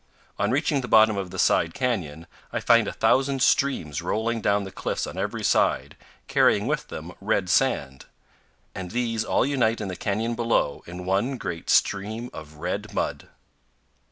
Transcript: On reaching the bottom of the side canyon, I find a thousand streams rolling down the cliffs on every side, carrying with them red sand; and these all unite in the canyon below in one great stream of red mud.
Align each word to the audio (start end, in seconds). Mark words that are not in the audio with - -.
On 0.39 0.49
reaching 0.49 0.81
the 0.81 0.87
bottom 0.87 1.15
of 1.15 1.29
the 1.29 1.37
side 1.37 1.75
canyon, 1.75 2.25
I 2.51 2.59
find 2.59 2.87
a 2.87 2.91
thousand 2.91 3.43
streams 3.43 4.01
rolling 4.01 4.41
down 4.41 4.63
the 4.63 4.71
cliffs 4.71 5.05
on 5.05 5.15
every 5.15 5.43
side, 5.43 5.95
carrying 6.27 6.65
with 6.65 6.87
them 6.87 7.11
red 7.21 7.51
sand; 7.51 8.07
and 8.73 8.89
these 8.89 9.23
all 9.23 9.45
unite 9.45 9.79
in 9.79 9.89
the 9.89 9.95
canyon 9.95 10.33
below 10.33 10.83
in 10.87 11.05
one 11.05 11.37
great 11.37 11.69
stream 11.69 12.31
of 12.33 12.55
red 12.55 12.95
mud. 12.95 13.29